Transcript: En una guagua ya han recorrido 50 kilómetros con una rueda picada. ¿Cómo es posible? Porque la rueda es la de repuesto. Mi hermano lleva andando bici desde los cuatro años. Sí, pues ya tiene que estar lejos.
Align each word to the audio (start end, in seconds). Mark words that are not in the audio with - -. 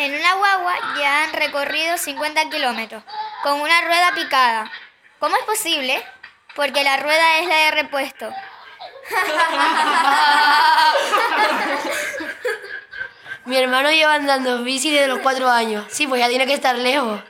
En 0.00 0.14
una 0.14 0.32
guagua 0.32 0.74
ya 0.98 1.24
han 1.24 1.32
recorrido 1.34 1.98
50 1.98 2.48
kilómetros 2.48 3.02
con 3.42 3.60
una 3.60 3.82
rueda 3.82 4.14
picada. 4.14 4.72
¿Cómo 5.18 5.36
es 5.36 5.44
posible? 5.44 6.02
Porque 6.54 6.82
la 6.82 6.96
rueda 6.96 7.40
es 7.40 7.46
la 7.46 7.56
de 7.56 7.70
repuesto. 7.72 8.32
Mi 13.44 13.58
hermano 13.58 13.90
lleva 13.90 14.14
andando 14.14 14.62
bici 14.62 14.90
desde 14.90 15.08
los 15.08 15.18
cuatro 15.18 15.50
años. 15.50 15.84
Sí, 15.90 16.06
pues 16.06 16.22
ya 16.22 16.30
tiene 16.30 16.46
que 16.46 16.54
estar 16.54 16.76
lejos. 16.76 17.20